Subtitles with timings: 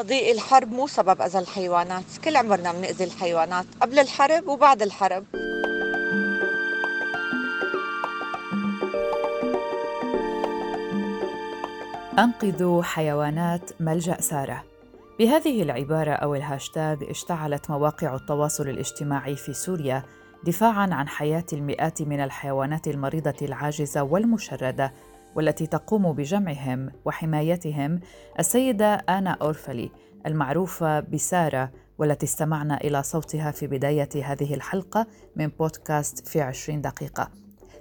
[0.00, 2.04] صديقي الحرب مو سبب أذى الحيوانات.
[2.24, 5.24] كل عمرنا بنأذي الحيوانات قبل الحرب وبعد الحرب.
[12.18, 14.64] أنقذوا حيوانات ملجأ سارة.
[15.18, 20.02] بهذه العبارة أو الهاشتاغ اشتعلت مواقع التواصل الاجتماعي في سوريا
[20.44, 24.92] دفاعا عن حياة المئات من الحيوانات المريضة العاجزة والمشردة
[25.34, 28.00] والتي تقوم بجمعهم وحمايتهم
[28.38, 29.90] السيدة آنا أورفلي
[30.26, 37.30] المعروفة بسارة والتي استمعنا إلى صوتها في بداية هذه الحلقة من بودكاست في عشرين دقيقة.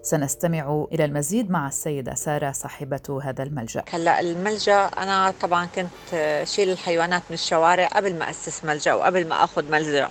[0.01, 3.83] سنستمع إلى المزيد مع السيدة سارة صاحبة هذا الملجأ.
[3.91, 9.43] هلا الملجأ أنا طبعا كنت شيل الحيوانات من الشوارع قبل ما أسس ملجأ وقبل ما
[9.43, 10.09] أخذ ملجأ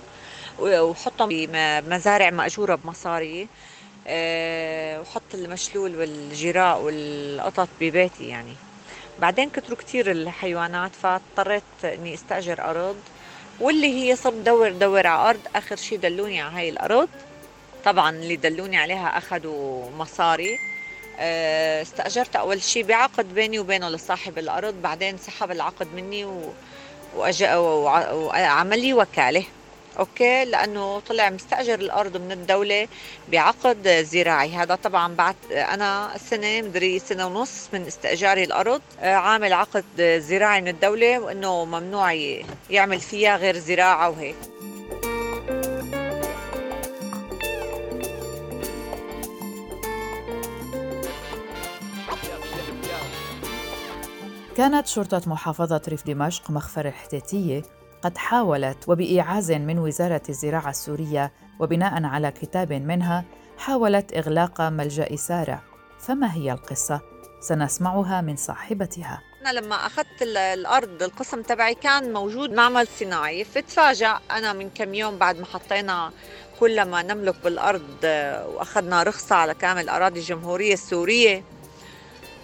[0.59, 3.47] وحطهم بمزارع مأجورة بمصاري.
[4.99, 8.53] وحط المشلول والجراء والقطط ببيتي يعني.
[9.19, 12.95] بعدين كتروا كتير الحيوانات فاضطريت إني استأجر أرض
[13.59, 15.39] واللي هي صرت دور دور على أرض.
[15.55, 17.09] آخر شي دلوني على هاي الأرض.
[17.85, 20.59] طبعا اللي دلوني عليها أخذوا مصاري.
[21.19, 24.73] آه، استأجرت أول شي بعقد بيني وبينه لصاحب الأرض.
[24.81, 26.53] بعدين سحب العقد مني و...
[27.15, 29.43] وعمل لي وكالة.
[29.99, 32.87] أوكي لأنه طلع مستأجر الأرض من الدولة
[33.31, 34.49] بعقد زراعي.
[34.51, 39.85] هذا طبعا بعد أنا سنه مدري سنة ونص من استئجاري الأرض آه، عامل عقد
[40.17, 42.13] زراعي من الدولة وإنه ممنوع
[42.69, 44.35] يعمل فيها غير زراعة وهيك.
[54.57, 57.63] كانت شرطة محافظة ريف دمشق مخفر الحتيتية
[58.01, 63.25] قد حاولت وبإيعاز من وزارة الزراعة السورية وبناء على كتاب منها
[63.57, 65.63] حاولت إغلاق ملجأ سارة.
[65.99, 67.01] فما هي القصة؟
[67.41, 69.21] سنسمعها من صاحبتها.
[69.41, 73.43] أنا لما أخذت الأرض القسم تبعي كان موجود معمل صناعي.
[73.43, 76.11] فتفاجأ أنا من كم يوم بعد ما حطينا
[76.59, 78.03] كل ما نملك بالأرض
[78.55, 81.43] وأخذنا رخصة على كامل أراضي الجمهورية السورية.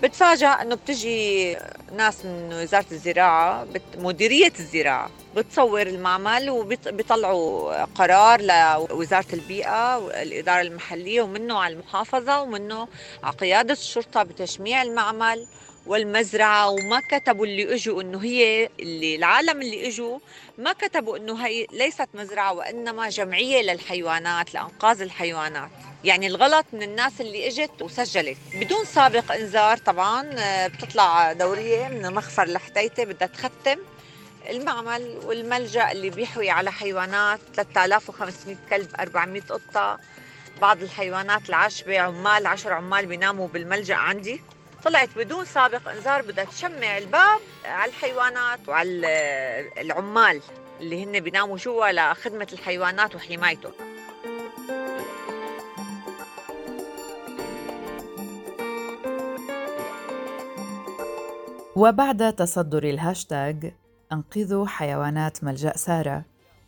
[0.03, 1.57] بتفاجأ إنه بتجي
[1.97, 3.67] ناس من وزارة الزراعة
[3.97, 12.87] مديرية الزراعة بتصور المعمل وبيطلعوا قرار لوزارة البيئة والإدارة المحلية ومنه على المحافظة ومنه
[13.23, 15.47] على قيادة الشرطة بتشميع المعمل.
[15.85, 20.19] والمزرعة وما كتبوا اللي إجوا إنه هي اللي العالم اللي إجوا
[20.57, 25.69] ما كتبوا إنه هي ليست مزرعة وإنما جمعية للحيوانات لأنقاذ الحيوانات.
[26.03, 28.37] يعني الغلط من الناس اللي إجت وسجلت.
[28.53, 33.77] بدون سابق إنذار طبعا آه، بتطلع دورية من المخفر لحتيته بدها تختم
[34.49, 39.99] المعمل والملجأ اللي بيحوي على حيوانات 3500 كلب 400 قطة.
[40.61, 44.41] بعض الحيوانات العشبه عمال 10 عمال بيناموا بالملجأ عندي.
[44.85, 49.07] طلعت بدون سابق إنذار بدها تشمع الباب على الحيوانات وعلى
[49.77, 50.41] العمال
[50.79, 53.71] اللي هن بيناموا جوا لخدمة الحيوانات وحمايته
[61.75, 63.53] وبعد تصدر الهاشتاغ
[64.11, 66.25] أنقذوا حيوانات ملجأ سارة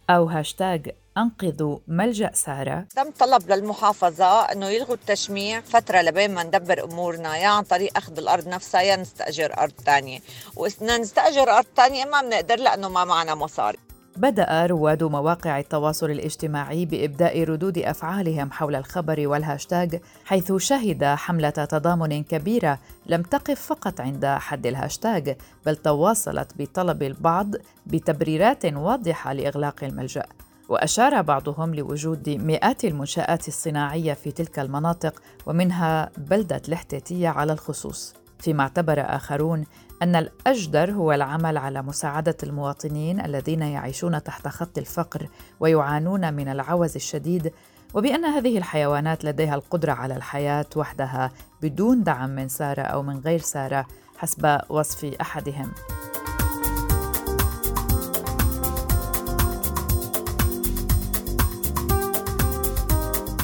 [0.09, 0.79] أو هاشتاغ
[1.17, 2.85] أنقذوا ملجأ سارة.
[2.95, 8.17] تم طلب للمحافظة أنه يلغوا التشميع فترة لبين ما ندبر أمورنا يا عن طريق أخذ
[8.17, 10.19] الأرض نفسها يا نستأجر أرض تانية.
[10.55, 13.77] وإذا نستأجر أرض تانية ما بنقدر لأنه ما معنا مصاري.
[14.17, 19.87] بدأ رواد مواقع التواصل الاجتماعي بإبداء ردود أفعالهم حول الخبر والهاشتاغ
[20.25, 25.33] حيث شهد حملة تضامن كبيرة لم تقف فقط عند حد الهاشتاغ
[25.65, 27.55] بل تواصلت بطلب البعض
[27.85, 30.25] بتبريرات واضحة لإغلاق الملجأ.
[30.69, 38.63] وأشار بعضهم لوجود مئات المنشآت الصناعية في تلك المناطق ومنها بلدة الحتيتية على الخصوص فيما
[38.63, 39.63] اعتبر آخرون
[40.01, 45.27] أن الأجدر هو العمل على مساعدة المواطنين الذين يعيشون تحت خط الفقر
[45.59, 47.53] ويعانون من العوز الشديد
[47.93, 53.39] وبأن هذه الحيوانات لديها القدرة على الحياة وحدها بدون دعم من سارة أو من غير
[53.39, 53.85] سارة
[54.17, 55.71] حسب وصف أحدهم.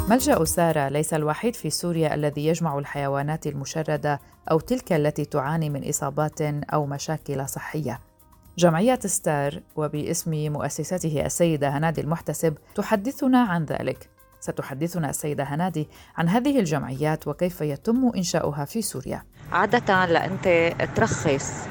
[0.09, 4.19] ملجأ سارة ليس الوحيد في سوريا الذي يجمع الحيوانات المشردة
[4.51, 6.41] أو تلك التي تعاني من إصابات
[6.73, 7.99] أو مشاكل صحية.
[8.57, 14.09] جمعية ستار وباسم مؤسسته السيدة هنادي المحتسب تحدثنا عن ذلك.
[14.39, 19.23] ستحدثنا السيدة هنادي عن هذه الجمعيات وكيف يتم إنشاؤها في سوريا.
[19.51, 21.67] عادة لأنت ترخص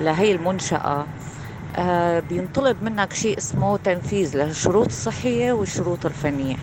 [0.00, 1.06] لهي المنشأة
[1.76, 6.56] آه، بينطلب منك شيء اسمه تنفيذ للشروط الصحية والشروط الفنية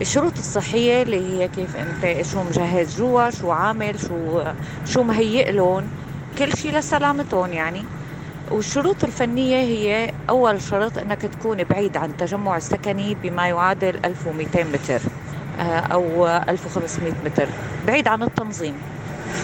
[0.00, 4.44] الشروط الصحية اللي هي كيف أنت شو مجهز جوا شو عامل شو
[4.84, 5.90] شو مهيئ لهم.
[6.38, 7.90] كل شيء لسلامتهم يعني.
[8.50, 15.02] والشروط الفنية هي أول شرط أنك تكون بعيد عن التجمع السكني بما يعادل 1200 متر
[15.58, 17.48] آه، أو 1500 متر
[17.86, 18.88] بعيد عن التنظيم.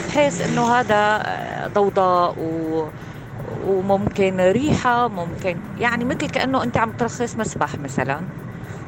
[0.09, 1.23] بحيث أنه هذا
[1.75, 2.93] ضوضاء و
[3.67, 8.21] وممكن ريحة ممكن يعني مثل كأنه أنت عم ترخص مسبح مثلا.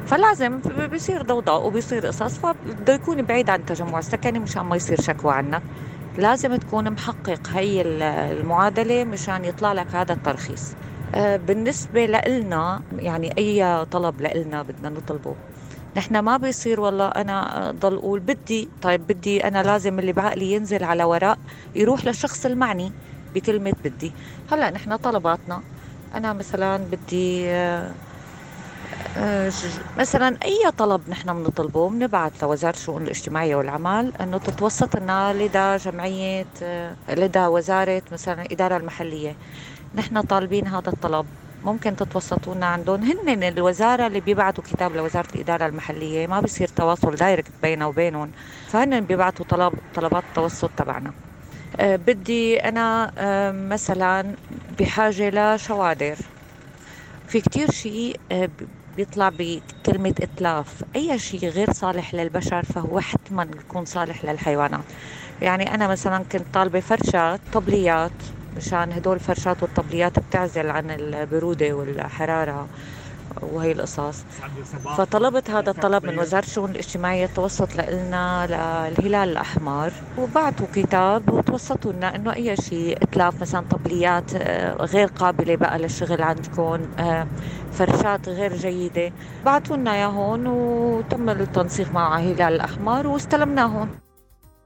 [0.05, 0.59] فلازم
[0.93, 5.63] بصير ضوضاء وبيصير قصص فبده يكون بعيد عن التجمع السكني مشان ما يصير شكوى عنك
[6.17, 7.81] لازم تكون محقق هي
[8.31, 10.73] المعادلة مشان يطلع لك هذا الترخيص
[11.15, 15.35] آه، بالنسبة لنا يعني أي طلب لنا بدنا نطلبه.
[15.97, 20.83] نحن ما بيصير والله أنا ضل أقول بدي طيب بدي أنا لازم اللي بعقلي ينزل
[20.83, 21.37] على ورق
[21.75, 22.93] يروح للشخص المعني
[23.33, 24.15] بكلمة بدي.
[24.51, 25.63] هلأ نحن طلباتنا
[26.15, 27.91] أنا مثلا بدي آه،
[29.95, 36.47] مثلا أي طلب نحن بنطلبه بنبعث لوزارة الشؤون الاجتماعية والعمل إنه تتوسط لنا لدى جمعية
[36.61, 39.37] آه، لدى وزارة مثلا الإدارة المحلية.
[39.93, 41.29] نحن طالبين هذا الطلب.
[41.63, 43.03] ممكن تتوسطوا لنا عندهم.
[43.03, 46.27] هن الوزارة اللي بيبعثوا كتاب لوزارة الإدارة المحلية.
[46.27, 48.31] ما بيصير تواصل دايركت بيننا وبينهم.
[48.65, 51.13] فهن بيبعثوا طلب طلبات التوسط تبعنا.
[51.79, 53.11] أه بدي أنا
[53.51, 54.37] مثلا
[54.79, 56.34] بحاجة لشوادر.
[57.27, 58.49] في كتير شيء أه
[58.97, 60.83] بيطلع بكلمة إتلاف.
[60.95, 64.85] أي شيء غير صالح للبشر فهو حتما يكون صالح للحيوانات.
[65.41, 68.21] يعني أنا مثلا كنت طالبة فرشات طبليات
[68.53, 72.69] مشان هدول الفرشات والطبليات بتعزل عن البرودة والحرارة.
[73.41, 74.23] وهي القصص
[74.97, 79.91] فطلبت هذا الطلب من وزارة الشؤون الاجتماعية توسط لنا للهلال الأحمر.
[80.17, 86.21] وبعثوا كتاب وتوسطوا لنا إنه أي شيء إتلاف مثلا طبليات آه، غير قابلة بقى للشغل
[86.21, 87.27] عندكم آه،
[87.71, 89.11] فرشات غير جيدة.
[89.45, 93.89] بعثوا لنا إياهم وتم التنسيق مع الهلال الأحمر واستلمناهم.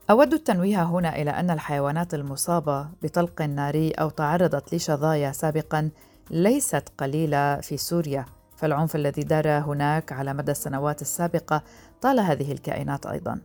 [0.09, 5.89] أود التنويه هنا إلى أن الحيوانات المصابة بطلق ناري أو تعرضت لشظايا سابقا
[6.31, 8.25] ليست قليلة في سوريا.
[8.59, 11.63] فالعنف الذي دار هناك على مدى السنوات السابقة
[12.01, 13.39] طال هذه الكائنات أيضا.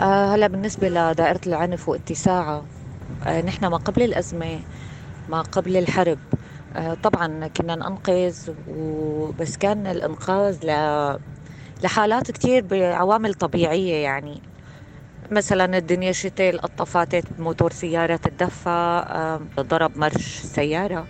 [0.00, 2.64] آه هلا بالنسبة لدائرة العنف واتساعها
[3.26, 4.60] آه نحن ما قبل الأزمة
[5.28, 6.18] ما قبل الحرب.
[6.76, 10.56] آه طبعا كنا ننقذ وبس كان الإنقاذ.
[11.84, 14.42] لحالات كتير بعوامل طبيعية يعني.
[15.30, 21.06] مثلا الدنيا شتاء القطة فاتت بموتور سيارة تدفى ضرب مرش سيارة.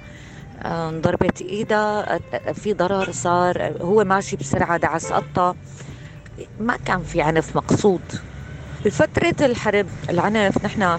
[0.65, 2.19] انضربت ايدها
[2.53, 5.57] في ضرر صار هو ماشي بسرعة دعس قطة.
[6.61, 8.01] ما كان في عنف مقصود.
[8.85, 10.99] بفترة الحرب العنف نحن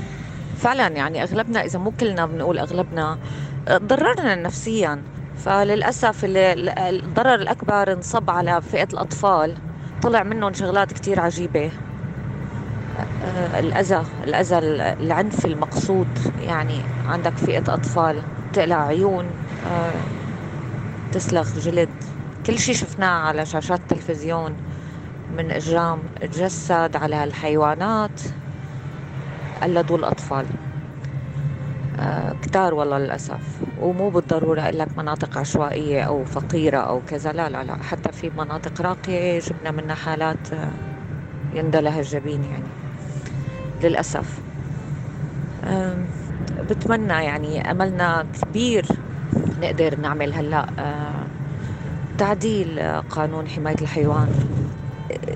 [0.58, 3.18] فعلا يعني أغلبنا إذا مو كلنا بنقول أغلبنا
[3.72, 5.04] ضررنا نفسيا.
[5.38, 9.58] فللأسف الضرر الأكبر انصب على فئة الأطفال.
[10.02, 11.72] طلع منهم شغلات كتير عجيبة.
[13.60, 14.58] الأذى الأذى
[15.04, 16.08] العنف المقصود
[16.42, 18.22] يعني عندك فئة أطفال
[18.54, 19.26] تقلع عيون.
[19.26, 19.49] آه،
[21.12, 21.90] تسلخ جلد.
[22.46, 24.58] كل شيء شفناه على شاشات التلفزيون
[25.38, 28.20] من إجرام تجسد على الحيوانات
[29.64, 30.46] قلدوا الأطفال.
[32.00, 33.64] آه كتار والله للأسف.
[33.78, 37.84] ومو بالضرورة أقول لك مناطق عشوائية أو فقيرة أو كذا لا لا لا.
[37.84, 40.72] حتى في مناطق راقية جبنا منها حالات آه
[41.54, 42.70] يندلها الجبين يعني.
[43.84, 44.40] للأسف.
[45.64, 46.06] آه
[46.70, 48.86] بتمنى يعني أملنا كبير
[49.62, 51.26] نقدر نعمل هلا آه،
[52.18, 54.28] تعديل قانون حماية الحيوان.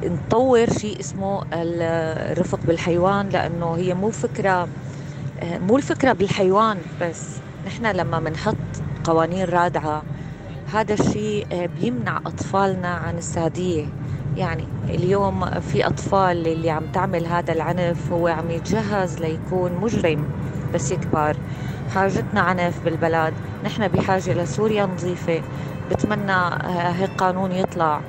[0.03, 4.67] نطور شيء اسمه الرفق بالحيوان لأنه هي مو فكرة
[5.41, 7.37] آه، مو الفكرة بالحيوان بس.
[7.67, 8.55] نحن لما بنحط
[9.03, 10.03] قوانين رادعة
[10.73, 13.85] هذا الشيء آه، بيمنع أطفالنا عن السادية.
[14.37, 20.25] يعني اليوم في أطفال اللي عم تعمل هذا العنف هو عم يتجهز ليكون مجرم
[20.73, 21.35] بس يكبر.
[21.89, 23.33] حاجتنا عنف بالبلد.
[23.63, 25.41] نحن بحاجة لسوريا نظيفة.
[25.91, 26.41] بتمنى
[26.99, 28.01] هيك قانون يطلع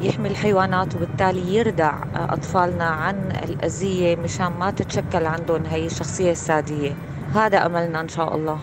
[0.00, 6.94] يحمي الحيوانات وبالتالي يردع أطفالنا عن الأذية مشان ما تتشكل عندهم هي الشخصية السادية.
[7.34, 8.58] هذا أملنا إن شاء الله.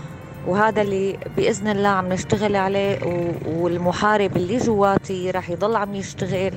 [0.47, 2.99] وهذا اللي بإذن الله عم نشتغل عليه
[3.45, 6.53] والمحارب اللي جواتي رح يضل عم يشتغل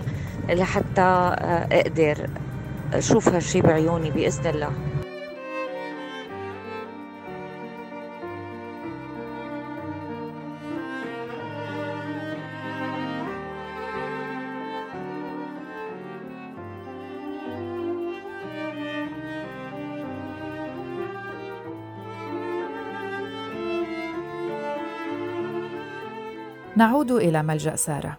[0.49, 2.29] لحتى آه، أقدر
[2.95, 4.71] أشوف هالشي بعيوني بإذن الله.
[26.77, 28.19] نعود إلى ملجأ سارة.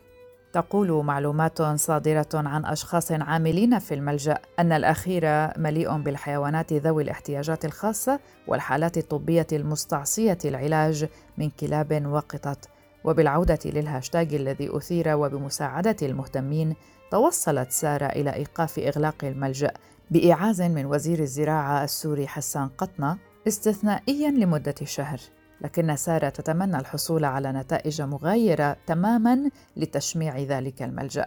[0.54, 5.24] تقول معلومات صادرة عن أشخاص عاملين في الملجأ أن الأخير
[5.58, 12.58] مليء بالحيوانات ذوي الاحتياجات الخاصة والحالات الطبية المستعصية العلاج من كلاب وقطط.
[13.04, 16.76] وبالعودة للهاشتاج الذي أثير وبمساعدة المهتمين
[17.12, 19.72] توصلت سارة إلى إيقاف إغلاق الملجأ
[20.12, 23.18] بإعاز من وزير الزراعة السوري حسان قطنة
[23.48, 25.20] استثنائيا لمدة شهر.
[25.64, 31.26] لكن سارة تتمنى الحصول على نتائج مغايرة تماما لتشميع ذلك الملجأ.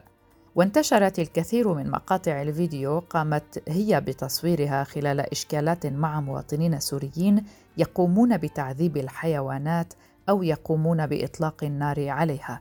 [0.54, 7.44] وانتشرت الكثير من مقاطع الفيديو قامت هي بتصويرها خلال إشكالات مع مواطنين سوريين
[7.76, 9.94] يقومون بتعذيب الحيوانات
[10.28, 12.60] أو يقومون بإطلاق النار عليها.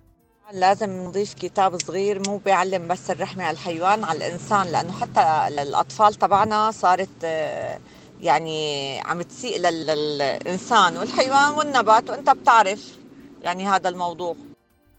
[0.53, 6.13] لازم نضيف كتاب صغير مو بيعلم بس الرحمة على الحيوان على الإنسان لأنه حتى الأطفال
[6.13, 7.79] تبعنا صارت آه،
[8.25, 12.97] يعني عم تسيء للإنسان والحيوان والنبات وأنت بتعرف
[13.43, 14.35] يعني هذا الموضوع.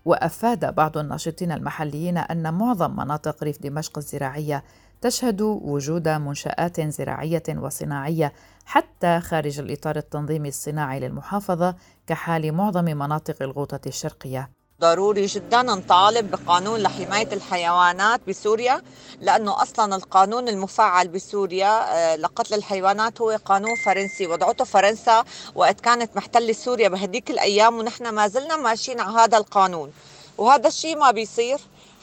[0.04, 4.64] وأفاد بعض الناشطين المحليين أن معظم مناطق ريف دمشق الزراعية
[5.00, 8.32] تشهد وجود منشآت زراعية وصناعية
[8.64, 11.74] حتى خارج الإطار التنظيمي الصناعي للمحافظة
[12.06, 14.55] كحال معظم مناطق الغوطة الشرقية.
[14.80, 18.82] ضروري جدا نطالب بقانون لحماية الحيوانات بسوريا
[19.20, 26.16] لأنه أصلا القانون المفعل بسوريا آه، لقتل الحيوانات هو قانون فرنسي وضعته فرنسا وقت كانت
[26.16, 29.92] محتلة سوريا بهديك الأيام ونحن ما زلنا ماشيين على هذا القانون.
[30.38, 31.58] وهذا الشيء ما بيصير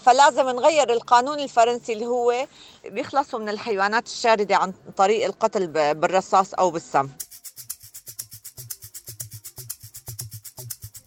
[0.05, 2.47] فلازم نغير القانون الفرنسي اللي هو
[2.85, 7.09] بيخلصوا من الحيوانات الشاردة عن طريق القتل بالرصاص أو بالسم.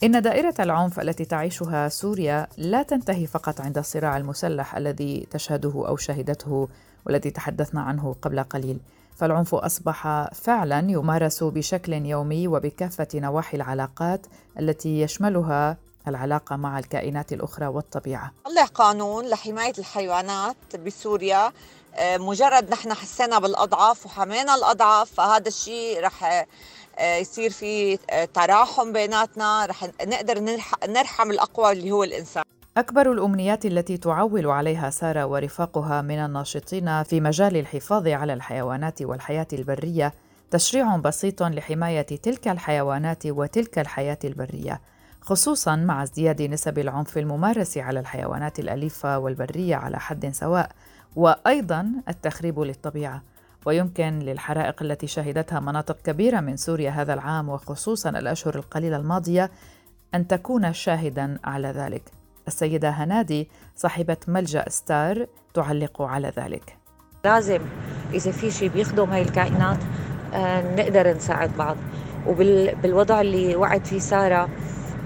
[0.03, 5.97] إن دائرة العنف التي تعيشها سوريا لا تنتهي فقط عند الصراع المسلح الذي تشهده أو
[5.97, 6.69] شهدته
[7.07, 8.79] والذي تحدثنا عنه قبل قليل،
[9.17, 14.27] فالعنف أصبح فعلا يمارس بشكل يومي وبكافة نواحي العلاقات
[14.59, 15.77] التي يشملها
[16.09, 18.33] العلاقة مع الكائنات الأخرى والطبيعة.
[18.45, 21.53] طلع قانون لحماية الحيوانات بسوريا
[21.95, 26.47] آه، مجرد نحن حسينا بالأضعاف وحمينا الأضعاف فهذا الشيء رح
[27.01, 29.67] يصير في آه، تراحم بيناتنا.
[29.67, 32.43] رح نقدر نرحم الأقوى اللي هو الإنسان.
[32.77, 39.47] أكبر الأمنيات التي تعول عليها سارة ورفاقها من الناشطين في مجال الحفاظ على الحيوانات والحياة
[39.53, 40.15] البرية
[40.51, 44.81] تشريع بسيط لحماية تلك الحيوانات وتلك الحياة البرية
[45.21, 50.71] خصوصا مع ازدياد نسب العنف الممارس على الحيوانات الأليفة والبرية على حد سواء
[51.17, 53.23] وأيضا التخريب للطبيعة.
[53.67, 59.51] ويمكن للحرائق التي شهدتها مناطق كبيرة من سوريا هذا العام وخصوصا الأشهر القليلة الماضية
[60.15, 62.03] أن تكون شاهدا على ذلك.
[62.49, 66.77] السيدة هنادي صاحبة ملجأ ستار تعلق على ذلك.
[67.25, 67.61] لازم
[68.15, 69.79] إذا في شيء بيخدم هاي الكائنات
[70.35, 71.77] آه، نقدر نساعد بعض
[72.27, 74.49] وبالوضع اللي وعد فيه سارة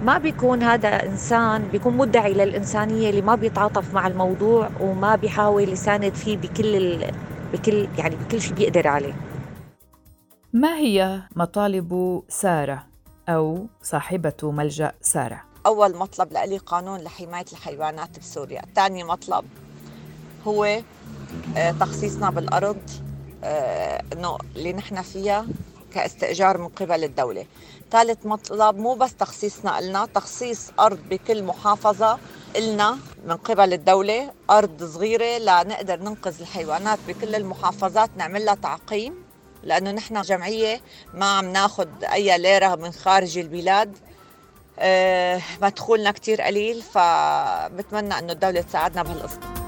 [0.05, 6.15] ما بيكون هذا إنسان بيكون مدعي للإنسانية اللي ما بيتعاطف مع الموضوع وما بيحاول يساند
[6.15, 6.77] فيه بكل
[7.53, 9.15] بكل يعني بكل شيء بيقدر عليه.
[10.53, 12.87] ما هي مطالب سارة
[13.29, 18.63] أو صاحبة ملجأ سارة؟ أول مطلب لإلي قانون لحماية الحيوانات بسوريا.
[18.75, 19.45] ثاني مطلب
[20.47, 20.65] هو
[21.57, 22.91] آه، تخصيصنا بالأرض
[23.45, 25.47] آه، إنه اللي نحن فيها
[25.95, 27.47] كاستئجار من قبل الدولة.
[27.91, 32.19] ثالث مطلب مو بس تخصيصنا إلنا تخصيص أرض بكل محافظة
[32.57, 39.25] إلنا من قبل الدولة أرض صغيرة لنقدر ننقذ الحيوانات بكل المحافظات نعمل لها تعقيم
[39.63, 40.81] لأنه نحن جمعية
[41.15, 43.97] ما عم ناخذ أي ليرة من خارج البلاد.
[44.79, 49.60] أه مدخولنا كتير قليل فبتمنى أنه الدولة تساعدنا بهالقصة.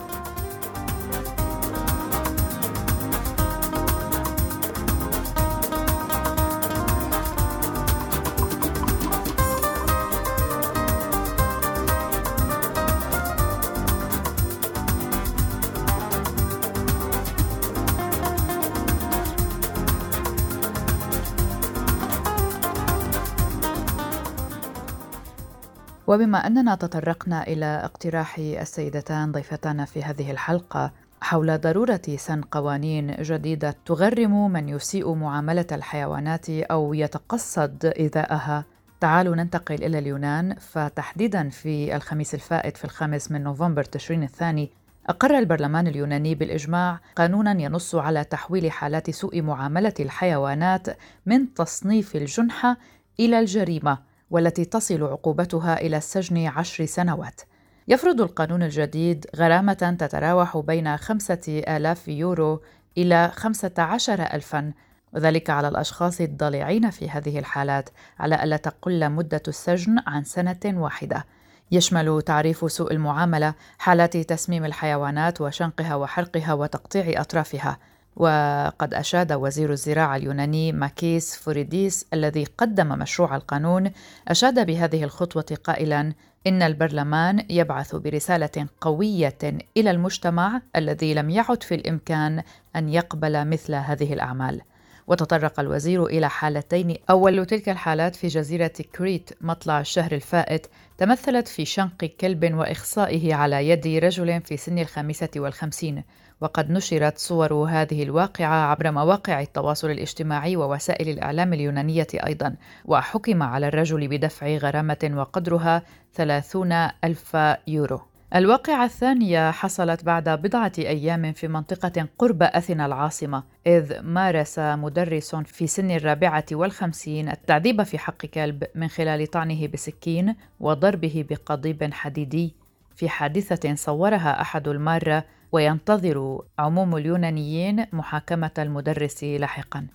[26.12, 33.76] وبما أننا تطرقنا إلى اقتراح السيدتان ضيفتنا في هذه الحلقة حول ضرورة سن قوانين جديدة
[33.86, 38.64] تغرم من يسيء معاملة الحيوانات أو يتقصد إيذاءها.
[39.00, 44.70] تعالوا ننتقل إلى اليونان فتحديدا في الخميس الفائت في الخامس من نوفمبر تشرين الثاني
[45.08, 50.86] أقر البرلمان اليوناني بالإجماع قانونا ينص على تحويل حالات سوء معاملة الحيوانات
[51.26, 52.76] من تصنيف الجنحة
[53.20, 54.11] إلى الجريمة.
[54.32, 57.40] والتي تصل عقوبتها إلى السجن عشر سنوات.
[57.88, 62.62] يفرض القانون الجديد غرامة تتراوح بين خمسة آلاف يورو
[62.98, 64.72] إلى خمسة عشر ألفا
[65.12, 71.24] وذلك على الأشخاص الضالعين في هذه الحالات على ألا تقل مدة السجن عن سنة واحدة.
[71.72, 77.78] يشمل تعريف سوء المعاملة حالات تسميم الحيوانات وشنقها وحرقها وتقطيع أطرافها.
[78.16, 83.90] وقد أشاد وزير الزراعة اليوناني ماكيس فوريديس الذي قدم مشروع القانون
[84.28, 86.12] أشاد بهذه الخطوة قائلا
[86.46, 89.38] إن البرلمان يبعث برسالة قوية
[89.76, 92.42] إلى المجتمع الذي لم يعد في الإمكان
[92.76, 94.60] أن يقبل مثل هذه الأعمال.
[95.06, 100.66] وتطرق الوزير إلى حالتين أول تلك الحالات في جزيرة كريت مطلع الشهر الفائت
[100.98, 106.04] تمثلت في شنق كلب وإخصائه على يد رجل في سن الخامسة والخمسين
[106.42, 113.68] وقد نشرت صور هذه الواقعة عبر مواقع التواصل الاجتماعي ووسائل الإعلام اليونانية أيضا وحكم على
[113.68, 115.82] الرجل بدفع غرامة وقدرها
[116.14, 116.72] ثلاثون
[117.04, 118.00] ألف يورو.
[118.34, 125.66] الواقعة الثانية حصلت بعد بضعة أيام في منطقة قرب أثينا العاصمة إذ مارس مدرس في
[125.66, 132.54] سن الرابعة والخمسين التعذيب في حق كلب من خلال طعنه بسكين وضربه بقضيب حديدي.
[132.96, 139.86] في حادثة صورها أحد المارة وينتظر عموم اليونانيين محاكمة المدرس لاحقاً.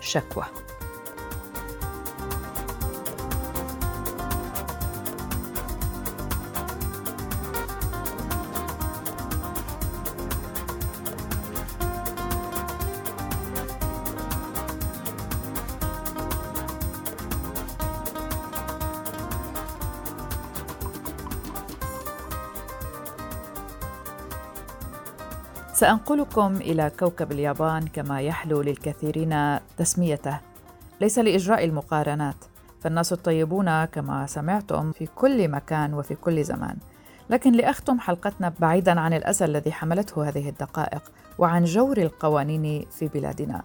[0.00, 0.44] شكوى.
[25.72, 30.40] سأنقلكم إلى كوكب اليابان كما يحلو للكثيرين تسميته.
[31.00, 32.36] ليس لإجراء المقارنات
[32.80, 36.76] فالناس الطيبون كما سمعتم في كل مكان وفي كل زمان.
[37.30, 41.02] لكن لأختم حلقتنا بعيدا عن الأسى الذي حملته هذه الدقائق
[41.38, 43.62] وعن جور القوانين في بلادنا.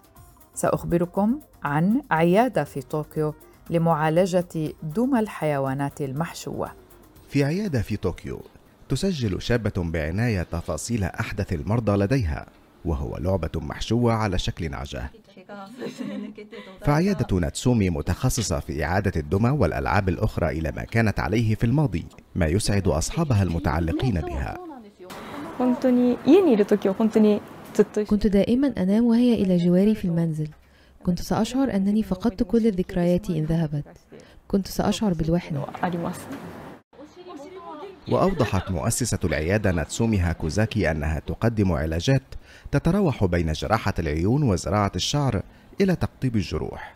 [0.56, 3.34] سأخبركم عن عيادة في طوكيو
[3.70, 6.72] لمعالجة دمى الحيوانات المحشوة.
[7.30, 8.42] في عيادة في طوكيو
[8.90, 12.46] تسجل شابة بعناية تفاصيل أحدث المرضى لديها
[12.86, 15.12] وهو لعبة محشوة على شكل نعجة.
[16.82, 22.46] فعيادة ناتسومي متخصصة في إعادة الدمى والألعاب الأخرى إلى ما كانت عليه في الماضي ما
[22.48, 24.58] يسعد أصحابها المتعلقين بها.
[28.08, 30.48] كنت دائما أنام وهي إلى جواري في المنزل.
[31.04, 33.86] كنت سأشعر أنني فقدت كل ذكرياتي إن ذهبت.
[34.48, 35.66] كنت سأشعر بالوحدة.
[38.09, 42.23] وأوضحت مؤسسة العيادة ناتسومي هاكوزاكي أنها تقدم علاجات
[42.71, 45.43] تتراوح بين جراحة العيون وزراعة الشعر
[45.81, 46.95] إلى تقطيب الجروح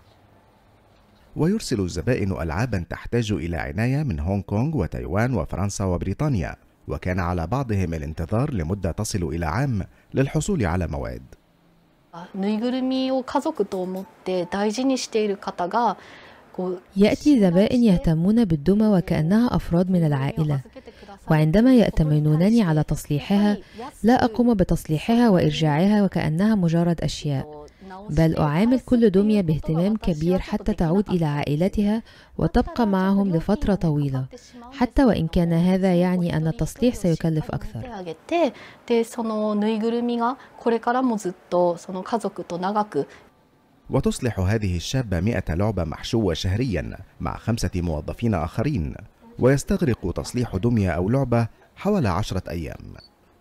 [1.37, 6.57] ويرسل الزبائن ألعابا تحتاج إلى عناية من هونغ كونغ وتايوان وفرنسا وبريطانيا
[6.89, 9.83] وكان على بعضهم الانتظار لمدة تصل إلى عام
[10.15, 11.23] للحصول على مواد
[12.35, 15.99] ぬいぐるみを家族と思って大事にしている方が
[16.97, 20.61] يأتي زبائن يهتمون بالدمى وكأنها أفراد من العائلة
[21.30, 23.58] وعندما يأتمنونني على تصليحها
[24.04, 27.62] لا أقوم بتصليحها وإرجاعها وكأنها مجرد أشياء
[28.10, 32.04] بل أعامل كل دمية باهتمام كبير حتى تعود إلى عائلتها
[32.38, 34.26] وتبقى معهم لفترة طويلة
[34.74, 37.80] حتى وإن كان هذا يعني أن التصليح سيكلف أكثر.
[43.90, 48.96] وتصلح هذه الشابة مئة لعبة محشوة شهريا مع خمسة موظفين آخرين.
[49.42, 52.94] ويستغرق تصليح دمية أو لعبة حوالي عشرة أيام.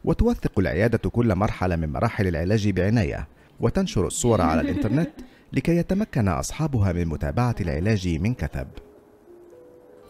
[0.04, 3.28] وتوثق العيادة كل مرحلة من مراحل العلاج بعناية.
[3.60, 5.10] وتنشر الصور على الإنترنت
[5.52, 8.66] لكي يتمكن أصحابها من متابعة العلاج من كثب.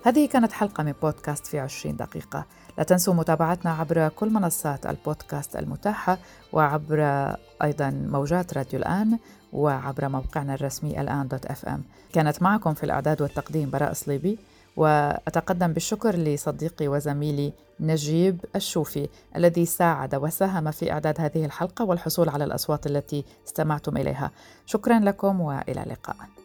[0.06, 2.46] هذه كانت حلقة من بودكاست في عشرين دقيقة.
[2.78, 6.18] لا تنسوا متابعتنا عبر كل منصات البودكاست المتاحة
[6.52, 7.00] وعبر
[7.62, 9.18] أيضا موجات راديو الآن
[9.52, 11.82] وعبر موقعنا الرسمي الآن دوت إف إم.
[12.12, 14.38] كانت معكم في الإعداد والتقديم براء صليبي.
[14.80, 22.44] وأتقدم بالشكر لصديقي وزميلي نجيب الشوفي الذي ساعد وساهم في إعداد هذه الحلقة والحصول على
[22.44, 24.30] الأصوات التي استمعتم إليها.
[24.66, 26.39] شكرا لكم وإلى اللقاء.